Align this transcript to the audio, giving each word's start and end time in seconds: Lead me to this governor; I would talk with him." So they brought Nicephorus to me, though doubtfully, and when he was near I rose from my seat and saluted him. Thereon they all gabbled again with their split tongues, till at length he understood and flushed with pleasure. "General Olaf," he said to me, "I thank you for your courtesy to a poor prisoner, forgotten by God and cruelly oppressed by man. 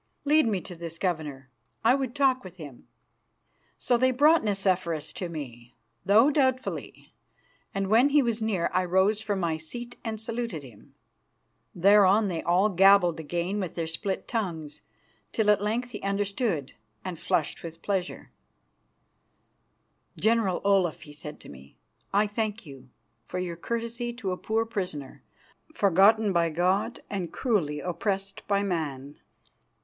Lead 0.25 0.47
me 0.47 0.61
to 0.61 0.75
this 0.75 0.97
governor; 0.97 1.51
I 1.83 1.93
would 1.93 2.15
talk 2.15 2.43
with 2.43 2.57
him." 2.57 2.87
So 3.77 3.97
they 3.97 4.09
brought 4.09 4.43
Nicephorus 4.43 5.13
to 5.13 5.29
me, 5.29 5.75
though 6.03 6.31
doubtfully, 6.31 7.13
and 7.71 7.85
when 7.87 8.09
he 8.09 8.23
was 8.23 8.41
near 8.41 8.71
I 8.73 8.83
rose 8.83 9.21
from 9.21 9.39
my 9.39 9.57
seat 9.57 9.97
and 10.03 10.19
saluted 10.19 10.63
him. 10.63 10.95
Thereon 11.75 12.29
they 12.29 12.41
all 12.41 12.69
gabbled 12.69 13.19
again 13.19 13.59
with 13.59 13.75
their 13.75 13.85
split 13.85 14.27
tongues, 14.27 14.81
till 15.31 15.51
at 15.51 15.61
length 15.61 15.91
he 15.91 16.01
understood 16.01 16.73
and 17.05 17.19
flushed 17.19 17.61
with 17.61 17.83
pleasure. 17.83 18.31
"General 20.17 20.61
Olaf," 20.65 21.01
he 21.01 21.13
said 21.13 21.39
to 21.41 21.47
me, 21.47 21.77
"I 22.11 22.25
thank 22.25 22.65
you 22.65 22.89
for 23.27 23.37
your 23.37 23.55
courtesy 23.55 24.13
to 24.13 24.31
a 24.31 24.37
poor 24.37 24.65
prisoner, 24.65 25.21
forgotten 25.75 26.33
by 26.33 26.49
God 26.49 27.03
and 27.07 27.31
cruelly 27.31 27.79
oppressed 27.81 28.41
by 28.47 28.63
man. 28.63 29.19